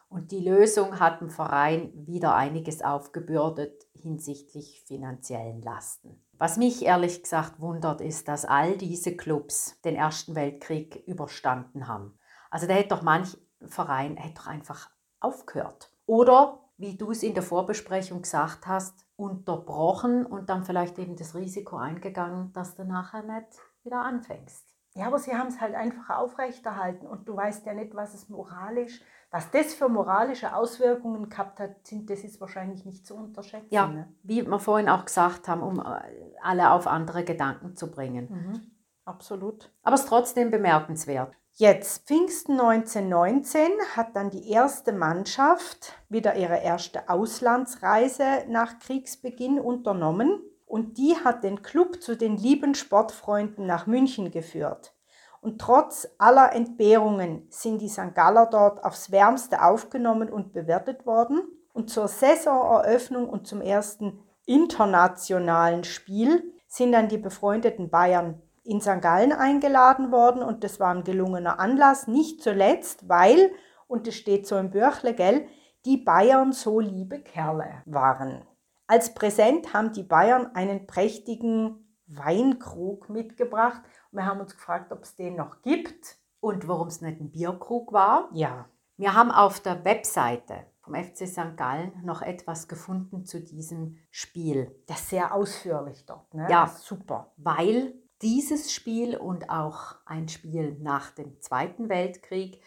Und 0.07 0.31
die 0.31 0.47
Lösung 0.47 0.99
hat 0.99 1.19
dem 1.19 1.29
Verein 1.29 1.91
wieder 2.05 2.35
einiges 2.35 2.81
aufgebürdet 2.81 3.87
hinsichtlich 3.93 4.83
finanziellen 4.85 5.61
Lasten. 5.61 6.23
Was 6.37 6.57
mich 6.57 6.85
ehrlich 6.85 7.23
gesagt 7.23 7.59
wundert, 7.59 7.99
ist, 7.99 8.27
dass 8.27 8.45
all 8.45 8.77
diese 8.77 9.17
Clubs 9.17 9.81
den 9.81 9.95
Ersten 9.95 10.35
Weltkrieg 10.35 11.03
überstanden 11.07 11.87
haben. 11.87 12.17
Also 12.51 12.67
da 12.67 12.75
hätte 12.75 12.89
doch 12.89 13.01
manch 13.01 13.37
Verein 13.61 14.17
hätte 14.17 14.35
doch 14.35 14.47
einfach 14.47 14.89
aufgehört. 15.19 15.91
Oder, 16.05 16.59
wie 16.77 16.97
du 16.97 17.11
es 17.11 17.23
in 17.23 17.33
der 17.33 17.43
Vorbesprechung 17.43 18.21
gesagt 18.21 18.67
hast, 18.67 19.05
unterbrochen 19.15 20.25
und 20.25 20.49
dann 20.49 20.63
vielleicht 20.63 20.99
eben 20.99 21.15
das 21.15 21.35
Risiko 21.35 21.77
eingegangen, 21.77 22.51
dass 22.53 22.75
du 22.75 22.83
nachher 22.83 23.23
nicht 23.23 23.47
wieder 23.83 24.01
anfängst. 24.01 24.65
Ja, 24.93 25.07
aber 25.07 25.19
sie 25.19 25.33
haben 25.35 25.47
es 25.47 25.59
halt 25.59 25.75
einfach 25.75 26.17
aufrechterhalten 26.17 27.05
und 27.05 27.27
du 27.27 27.35
weißt 27.35 27.65
ja 27.65 27.73
nicht, 27.73 27.95
was 27.95 28.13
es 28.13 28.29
moralisch, 28.29 29.01
was 29.29 29.51
das 29.51 29.73
für 29.73 29.89
moralische 29.89 30.55
Auswirkungen 30.55 31.29
gehabt 31.29 31.59
hat, 31.59 31.85
sind, 31.85 32.09
das 32.09 32.21
ist 32.23 32.39
wahrscheinlich 32.39 32.85
nicht 32.85 33.05
zu 33.05 33.15
unterschätzen. 33.15 33.73
Ja, 33.73 33.87
Ne? 33.87 34.13
wie 34.23 34.47
wir 34.47 34.59
vorhin 34.59 34.87
auch 34.87 35.03
gesagt 35.03 35.49
haben, 35.49 35.61
um 35.61 35.79
äh, 35.79 35.99
alle 36.41 36.71
auf 36.71 36.87
andere 36.87 37.25
Gedanken 37.25 37.75
zu 37.75 37.91
bringen. 37.91 38.29
Mhm. 38.29 38.71
Absolut. 39.03 39.69
Aber 39.83 39.95
es 39.95 40.01
ist 40.01 40.09
trotzdem 40.09 40.49
bemerkenswert. 40.51 41.35
Jetzt, 41.57 42.05
Pfingsten 42.05 42.59
1919, 42.59 43.71
hat 43.95 44.13
dann 44.17 44.29
die 44.29 44.51
erste 44.51 44.91
Mannschaft 44.91 45.93
wieder 46.09 46.35
ihre 46.35 46.57
erste 46.57 47.07
Auslandsreise 47.07 48.43
nach 48.49 48.77
Kriegsbeginn 48.79 49.61
unternommen 49.61 50.41
und 50.65 50.97
die 50.97 51.15
hat 51.15 51.45
den 51.45 51.61
Club 51.61 52.01
zu 52.01 52.17
den 52.17 52.35
lieben 52.35 52.75
Sportfreunden 52.75 53.65
nach 53.65 53.87
München 53.87 54.31
geführt. 54.31 54.93
Und 55.39 55.61
trotz 55.61 56.09
aller 56.17 56.51
Entbehrungen 56.51 57.47
sind 57.49 57.81
die 57.81 57.87
St. 57.87 58.13
Galler 58.13 58.47
dort 58.47 58.83
aufs 58.83 59.09
Wärmste 59.09 59.63
aufgenommen 59.63 60.29
und 60.29 60.51
bewertet 60.51 61.05
worden. 61.05 61.41
Und 61.71 61.89
zur 61.89 62.09
Saisoneröffnung 62.09 63.29
und 63.29 63.47
zum 63.47 63.61
ersten 63.61 64.19
internationalen 64.45 65.85
Spiel 65.85 66.53
sind 66.67 66.91
dann 66.91 67.07
die 67.07 67.17
befreundeten 67.17 67.89
Bayern 67.89 68.41
in 68.65 68.81
St. 68.81 69.01
Gallen 69.01 69.31
eingeladen 69.31 70.11
worden 70.11 70.41
und 70.41 70.63
das 70.63 70.79
war 70.79 70.93
ein 70.93 71.03
gelungener 71.03 71.59
Anlass, 71.59 72.07
nicht 72.07 72.41
zuletzt, 72.41 73.07
weil, 73.07 73.51
und 73.87 74.07
es 74.07 74.15
steht 74.15 74.47
so 74.47 74.57
im 74.57 74.71
Bürchle, 74.71 75.13
gell, 75.13 75.47
die 75.85 75.97
Bayern 75.97 76.51
so 76.51 76.79
liebe 76.79 77.21
Kerle 77.21 77.83
waren. 77.85 78.43
Als 78.87 79.13
Präsent 79.13 79.73
haben 79.73 79.93
die 79.93 80.03
Bayern 80.03 80.55
einen 80.55 80.87
prächtigen 80.87 81.85
Weinkrug 82.07 83.09
mitgebracht. 83.09 83.81
Wir 84.11 84.25
haben 84.25 84.39
uns 84.39 84.55
gefragt, 84.55 84.91
ob 84.91 85.03
es 85.03 85.15
den 85.15 85.35
noch 85.35 85.61
gibt. 85.61 86.17
Und 86.39 86.67
warum 86.67 86.87
es 86.87 87.01
nicht 87.01 87.19
ein 87.19 87.31
Bierkrug 87.31 87.93
war? 87.93 88.29
Ja, 88.31 88.67
Wir 88.97 89.13
haben 89.13 89.31
auf 89.31 89.59
der 89.59 89.83
Webseite 89.83 90.65
vom 90.81 90.93
FC 90.93 91.27
St. 91.27 91.57
Gallen 91.57 91.91
noch 92.03 92.21
etwas 92.21 92.67
gefunden 92.67 93.25
zu 93.25 93.41
diesem 93.41 93.97
Spiel, 94.11 94.79
das 94.87 95.01
ist 95.01 95.09
sehr 95.09 95.33
ausführlich 95.33 96.05
dort. 96.05 96.31
Ne? 96.33 96.47
Ja. 96.49 96.65
Das 96.65 96.85
super. 96.85 97.33
weil 97.37 97.95
dieses 98.25 98.73
Spiel 98.73 99.15
und 99.15 99.51
auch 99.51 99.97
ein 100.07 100.27
Spiel 100.27 100.75
nach 100.81 101.11
dem 101.11 101.39
Zweiten 101.41 101.89
Weltkrieg 101.89 102.59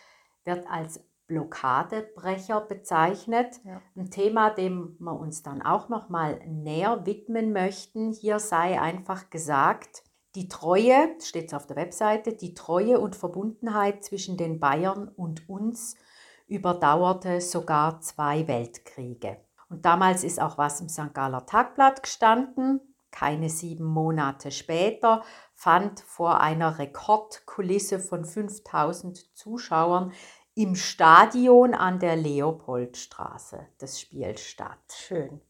wird 0.45 0.65
als 0.71 1.05
Blockadebrecher 1.27 2.61
bezeichnet. 2.61 3.61
Ja. 3.65 3.83
Ein 3.97 4.09
Thema, 4.13 4.51
dem 4.51 4.95
wir 5.01 5.19
uns 5.19 5.43
dann 5.43 5.61
auch 5.61 5.89
noch 5.89 6.11
mal 6.11 6.39
näher 6.47 7.05
widmen 7.07 7.53
möchten. 7.53 8.13
Hier 8.13 8.39
sei 8.39 8.81
einfach 8.81 9.31
gesagt, 9.31 10.05
die 10.37 10.47
Treue, 10.47 11.17
steht 11.21 11.53
auf 11.53 11.67
der 11.67 11.75
Webseite, 11.75 12.35
die 12.35 12.55
Treue 12.55 13.01
und 13.01 13.17
Verbundenheit 13.17 14.05
zwischen 14.05 14.37
den 14.37 14.61
Bayern 14.61 15.09
und 15.09 15.49
uns 15.49 15.97
überdauerte 16.47 17.41
sogar 17.41 18.01
zwei 18.01 18.47
Weltkriege. 18.47 19.39
Und 19.69 19.85
damals 19.85 20.23
ist 20.23 20.41
auch 20.41 20.57
was 20.57 20.81
im 20.81 20.89
St. 20.89 21.13
Galler 21.13 21.47
Tagblatt 21.47 22.05
gestanden. 22.05 22.88
Keine 23.11 23.49
sieben 23.49 23.85
Monate 23.85 24.51
später 24.51 25.23
fand 25.55 26.01
vor 26.01 26.41
einer 26.41 26.79
Rekordkulisse 26.79 27.99
von 27.99 28.25
5000 28.25 29.37
Zuschauern 29.37 30.13
im 30.55 30.75
Stadion 30.75 31.75
an 31.75 31.99
der 32.01 32.17
Leopoldstraße 32.17 33.67
das 33.79 34.01
Spiel 34.01 34.37
statt. 34.39 34.93
Schön. 34.93 35.41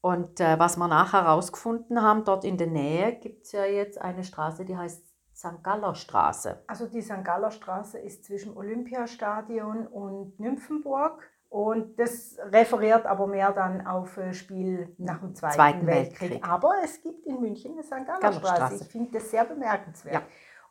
Und 0.00 0.40
äh, 0.40 0.58
was 0.58 0.76
wir 0.76 0.88
nachher 0.88 1.24
herausgefunden 1.24 2.02
haben, 2.02 2.24
dort 2.24 2.44
in 2.44 2.58
der 2.58 2.66
Nähe 2.66 3.18
gibt 3.18 3.44
es 3.44 3.52
ja 3.52 3.64
jetzt 3.64 4.00
eine 4.00 4.24
Straße, 4.24 4.64
die 4.64 4.76
heißt 4.76 5.14
St. 5.34 5.62
Galler 5.62 5.94
Straße. 5.94 6.62
Also 6.66 6.86
die 6.86 7.02
St. 7.02 7.24
Galler 7.24 7.50
Straße 7.50 7.98
ist 7.98 8.24
zwischen 8.24 8.56
Olympiastadion 8.56 9.86
und 9.86 10.38
Nymphenburg. 10.38 11.30
Und 11.54 12.00
das 12.00 12.36
referiert 12.50 13.06
aber 13.06 13.28
mehr 13.28 13.52
dann 13.52 13.86
auf 13.86 14.18
ein 14.18 14.34
Spiel 14.34 14.92
nach 14.98 15.20
dem 15.20 15.36
Zweiten, 15.36 15.54
Zweiten 15.54 15.86
Weltkrieg. 15.86 16.20
Weltkrieg. 16.30 16.48
Aber 16.48 16.72
es 16.82 17.00
gibt 17.00 17.24
in 17.26 17.40
München 17.40 17.74
eine 17.74 17.84
St. 17.84 18.04
Galler 18.04 18.18
Galler 18.18 18.32
Straße. 18.32 18.56
Straße. 18.56 18.84
Ich 18.84 18.90
finde 18.90 19.12
das 19.12 19.30
sehr 19.30 19.44
bemerkenswert. 19.44 20.14
Ja. 20.14 20.22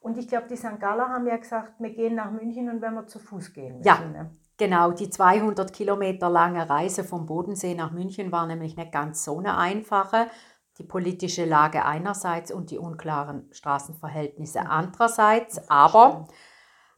Und 0.01 0.17
ich 0.17 0.27
glaube, 0.27 0.47
die 0.49 0.57
St. 0.57 0.81
Galler 0.81 1.07
haben 1.07 1.25
ja 1.25 1.37
gesagt, 1.37 1.75
wir 1.79 1.89
gehen 1.91 2.15
nach 2.15 2.29
München 2.31 2.69
und 2.69 2.81
wenn 2.81 2.95
wir 2.95 3.07
zu 3.07 3.19
Fuß 3.19 3.53
gehen 3.53 3.77
müssen. 3.77 3.87
Ja. 3.87 3.97
ne? 3.97 4.35
Genau, 4.57 4.91
die 4.91 5.09
200 5.09 5.71
Kilometer 5.71 6.29
lange 6.29 6.69
Reise 6.69 7.05
vom 7.05 7.27
Bodensee 7.27 7.75
nach 7.75 7.91
München 7.91 8.33
war 8.33 8.45
nämlich 8.45 8.75
nicht 8.75 8.91
ganz 8.91 9.23
so 9.23 9.39
eine 9.39 9.55
einfache. 9.57 10.27
Die 10.79 10.83
politische 10.83 11.45
Lage 11.45 11.85
einerseits 11.85 12.51
und 12.51 12.71
die 12.71 12.77
unklaren 12.77 13.47
Straßenverhältnisse 13.53 14.67
andererseits. 14.67 15.69
Aber 15.69 16.27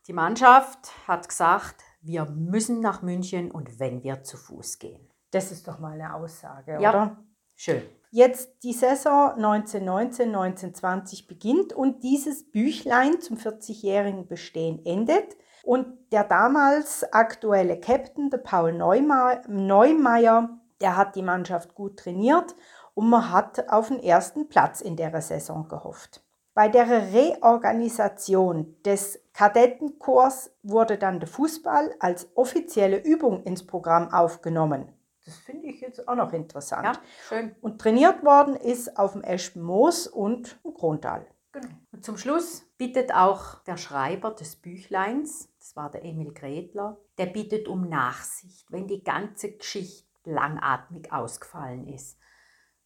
die 0.07 0.13
Mannschaft 0.13 0.91
hat 1.07 1.29
gesagt, 1.29 1.84
wir 2.05 2.25
müssen 2.25 2.79
nach 2.79 3.01
München 3.01 3.51
und 3.51 3.79
wenn 3.79 4.03
wir 4.03 4.23
zu 4.23 4.37
Fuß 4.37 4.79
gehen. 4.79 5.09
Das 5.31 5.51
ist 5.51 5.67
doch 5.67 5.79
mal 5.79 5.93
eine 5.93 6.13
Aussage, 6.13 6.77
Ja. 6.79 6.89
oder? 6.89 7.17
Schön. 7.55 7.81
Jetzt 8.11 8.63
die 8.63 8.73
Saison 8.73 9.31
1919, 9.35 10.27
1920 10.29 11.27
beginnt 11.27 11.73
und 11.73 12.03
dieses 12.03 12.49
Büchlein 12.49 13.19
zum 13.21 13.37
40-jährigen 13.37 14.27
Bestehen 14.27 14.85
endet. 14.85 15.35
Und 15.63 16.11
der 16.11 16.23
damals 16.23 17.03
aktuelle 17.11 17.79
Captain, 17.79 18.29
der 18.29 18.37
Paul 18.37 18.73
Neumeier, 18.73 20.49
der 20.79 20.95
hat 20.95 21.15
die 21.15 21.23
Mannschaft 21.23 21.73
gut 21.75 21.97
trainiert 21.97 22.55
und 22.93 23.09
man 23.09 23.31
hat 23.31 23.69
auf 23.69 23.87
den 23.87 23.99
ersten 23.99 24.47
Platz 24.47 24.81
in 24.81 24.95
der 24.95 25.21
Saison 25.21 25.67
gehofft. 25.67 26.24
Bei 26.55 26.69
der 26.69 26.87
Reorganisation 27.11 28.77
des 28.85 29.19
Kadettenkorps 29.33 30.51
wurde 30.63 30.97
dann 30.97 31.19
der 31.19 31.27
Fußball 31.27 31.93
als 31.99 32.29
offizielle 32.33 33.03
Übung 33.03 33.43
ins 33.43 33.67
Programm 33.67 34.13
aufgenommen. 34.13 34.87
Das 35.25 35.35
finde 35.35 35.67
ich 35.67 35.81
jetzt 35.81 36.07
auch 36.07 36.15
noch 36.15 36.31
interessant. 36.31 36.85
Ja, 36.85 36.93
schön. 37.27 37.53
Und 37.59 37.81
trainiert 37.81 38.23
worden 38.23 38.55
ist 38.55 38.97
auf 38.97 39.11
dem 39.11 39.21
Eschenmoos 39.21 40.07
und 40.07 40.57
im 40.63 40.73
Krontal. 40.73 41.27
Genau. 41.51 41.67
Und 41.91 42.05
zum 42.05 42.17
Schluss 42.17 42.63
bittet 42.77 43.13
auch 43.13 43.55
der 43.63 43.75
Schreiber 43.75 44.31
des 44.31 44.55
Büchleins, 44.55 45.49
das 45.59 45.75
war 45.75 45.91
der 45.91 46.05
Emil 46.05 46.33
Gretler, 46.33 46.97
der 47.17 47.25
bittet 47.25 47.67
um 47.67 47.89
Nachsicht, 47.89 48.71
wenn 48.71 48.87
die 48.87 49.03
ganze 49.03 49.51
Geschichte 49.51 50.05
langatmig 50.23 51.11
ausgefallen 51.11 51.85
ist. 51.89 52.17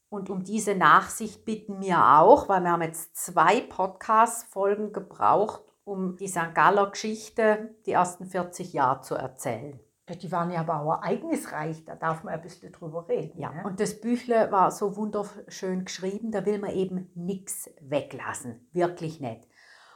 Und 0.10 0.30
um 0.30 0.44
diese 0.44 0.76
Nachsicht 0.76 1.46
bitten 1.46 1.82
wir 1.82 2.20
auch, 2.20 2.50
weil 2.50 2.62
wir 2.62 2.72
haben 2.72 2.82
jetzt 2.82 3.16
zwei 3.16 3.62
Podcast-Folgen 3.62 4.92
gebraucht, 4.92 5.62
um 5.84 6.18
die 6.18 6.28
St. 6.28 6.54
Galler 6.56 6.90
Geschichte, 6.90 7.76
die 7.86 7.92
ersten 7.92 8.26
40 8.26 8.74
Jahre 8.74 9.02
zu 9.02 9.16
erzählen. 9.16 9.80
Die 10.10 10.32
waren 10.32 10.50
ja 10.50 10.62
aber 10.62 10.82
auch 10.82 11.04
ereignisreich, 11.04 11.86
da 11.86 11.96
darf 11.96 12.24
man 12.24 12.34
ein 12.34 12.42
bisschen 12.42 12.72
drüber 12.72 13.08
reden. 13.08 13.40
Ja, 13.40 13.52
ne? 13.52 13.64
und 13.64 13.80
das 13.80 14.02
Büchle 14.02 14.52
war 14.52 14.72
so 14.72 14.96
wunderschön 14.96 15.86
geschrieben, 15.86 16.32
da 16.32 16.48
will 16.48 16.58
man 16.58 16.72
eben 16.72 17.12
nichts 17.14 17.70
weglassen. 17.80 18.68
Wirklich 18.72 19.20
nicht. 19.20 19.48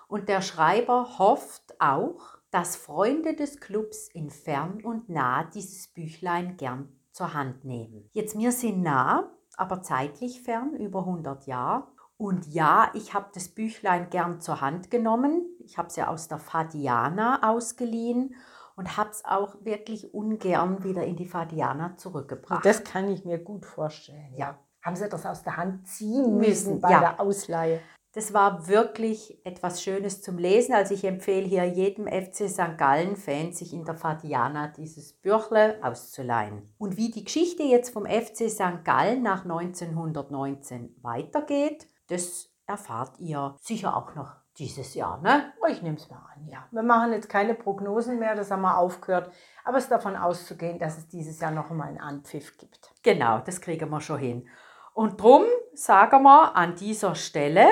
Und 0.08 0.30
der 0.30 0.44
Schreiber 0.44 1.18
hofft 1.18 1.74
auch, 1.80 2.38
dass 2.52 2.76
Freunde 2.76 3.36
des 3.36 3.60
Clubs 3.60 4.08
in 4.10 4.30
fern 4.30 4.82
und 4.84 5.10
nah 5.10 5.46
dieses 5.46 5.88
Büchlein 5.88 6.58
gern 6.58 6.96
zur 7.12 7.34
Hand 7.34 7.66
nehmen. 7.66 8.08
Jetzt, 8.14 8.38
wir 8.38 8.52
sind 8.52 8.84
nah, 8.84 9.32
aber 9.58 9.82
zeitlich 9.82 10.42
fern, 10.42 10.76
über 10.76 11.00
100 11.00 11.46
Jahre. 11.48 11.88
Und 12.18 12.48
ja, 12.48 12.92
ich 12.94 13.14
habe 13.14 13.28
das 13.34 13.50
Büchlein 13.50 14.10
gern 14.10 14.40
zur 14.40 14.62
Hand 14.62 14.92
genommen. 14.92 15.46
Ich 15.60 15.78
habe 15.78 15.88
es 15.88 15.96
ja 15.96 16.08
aus 16.08 16.28
der 16.28 16.40
Fadiana 16.40 17.52
ausgeliehen 17.52 18.36
und 18.76 18.98
habe 18.98 19.10
es 19.10 19.26
auch 19.26 19.56
wirklich 19.64 20.14
ungern 20.14 20.84
wieder 20.84 21.04
in 21.04 21.16
die 21.16 21.28
Fadiana 21.28 21.98
zurückgebracht. 21.98 22.66
Das 22.66 22.84
kann 22.84 23.10
ich 23.10 23.26
mir 23.26 23.40
gut 23.40 23.66
vorstellen. 23.66 24.34
Ja. 24.36 24.58
Haben 24.84 24.96
Sie 24.96 25.08
das 25.08 25.26
aus 25.26 25.44
der 25.44 25.56
Hand 25.56 25.88
ziehen 25.88 26.38
Müssen, 26.38 26.74
müssen 26.74 26.82
bei 26.82 26.92
ja. 26.92 27.00
der 27.00 27.20
Ausleihe? 27.20 27.80
Das 28.14 28.32
war 28.32 28.68
wirklich 28.68 29.44
etwas 29.44 29.82
Schönes 29.82 30.22
zum 30.22 30.38
Lesen. 30.38 30.76
Also 30.76 30.94
ich 30.94 31.04
empfehle 31.04 31.48
hier 31.48 31.66
jedem 31.66 32.06
FC 32.08 32.48
St. 32.48 32.78
Gallen-Fan, 32.78 33.54
sich 33.54 33.74
in 33.74 33.86
der 33.86 33.96
Fadiana 33.96 34.68
dieses 34.68 35.14
Büchle 35.14 35.80
auszuleihen. 35.82 36.72
Und 36.78 36.96
wie 36.96 37.10
die 37.10 37.24
Geschichte 37.24 37.64
jetzt 37.64 37.90
vom 37.90 38.06
FC 38.06 38.52
St. 38.52 38.84
Gallen 38.84 39.24
nach 39.24 39.44
1919 39.44 40.96
weitergeht, 41.02 41.88
das 42.08 42.50
erfahrt 42.68 43.20
ihr 43.20 43.56
sicher 43.60 43.98
auch 43.98 44.14
noch 44.14 44.36
dieses 44.58 44.94
Jahr. 44.94 45.20
Ne? 45.22 45.52
Ich 45.70 45.82
nehme 45.82 45.98
es 45.98 46.08
mal 46.12 46.24
an, 46.36 46.48
ja. 46.48 46.68
Wir 46.70 46.84
machen 46.84 47.14
jetzt 47.14 47.30
keine 47.30 47.56
Prognosen 47.56 48.20
mehr, 48.20 48.36
das 48.36 48.52
haben 48.52 48.62
wir 48.62 48.78
aufgehört. 48.78 49.32
Aber 49.66 49.78
es 49.78 49.86
ist 49.86 49.92
davon 49.92 50.16
auszugehen, 50.16 50.78
dass 50.78 51.00
es 51.00 51.08
dieses 51.08 51.40
Jahr 51.40 51.50
noch 51.50 51.72
einmal 51.72 51.88
einen 51.88 52.00
Anpfiff 52.00 52.58
gibt. 52.60 52.94
Genau, 53.02 53.40
das 53.40 53.60
kriegen 53.60 53.90
wir 53.90 54.02
schon 54.02 54.20
hin. 54.20 54.48
Und 54.94 55.20
drum 55.20 55.46
sagen 55.74 56.22
wir 56.22 56.56
an 56.56 56.76
dieser 56.76 57.16
Stelle, 57.16 57.68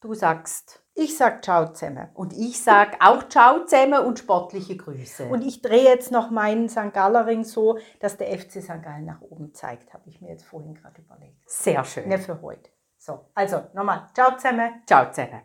du 0.00 0.14
sagst 0.14 0.82
Ich 0.94 1.16
sage 1.16 1.40
Ciao 1.42 1.72
zusammen. 1.72 2.08
und 2.14 2.32
ich 2.32 2.62
sag 2.62 2.96
auch 3.04 3.28
Ciao 3.28 3.64
zusammen 3.64 4.04
und 4.06 4.18
sportliche 4.18 4.76
Grüße. 4.76 5.26
Und 5.26 5.42
ich 5.42 5.62
drehe 5.62 5.84
jetzt 5.84 6.10
noch 6.12 6.30
meinen 6.30 6.68
St. 6.68 6.92
Gallerring 6.92 7.44
so, 7.44 7.78
dass 8.00 8.16
der 8.16 8.28
FC 8.38 8.62
St. 8.62 8.82
Gallen 8.82 9.04
nach 9.04 9.20
oben 9.20 9.52
zeigt. 9.54 9.92
Habe 9.92 10.08
ich 10.08 10.20
mir 10.20 10.30
jetzt 10.30 10.44
vorhin 10.44 10.74
gerade 10.74 11.00
überlegt. 11.00 11.38
Sehr 11.48 11.84
schön. 11.84 12.08
Ne 12.08 12.18
für 12.18 12.40
heute. 12.42 12.70
So, 12.98 13.26
also 13.34 13.62
nochmal. 13.74 14.08
Ciao 14.14 14.36
zusammen. 14.36 14.82
Ciao 14.86 15.10
zusammen. 15.10 15.42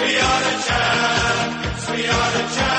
We 0.00 0.16
are 0.18 0.40
the 0.42 0.54
champs, 0.66 1.90
we 1.90 2.08
are 2.08 2.30
the 2.32 2.54
champs. 2.56 2.69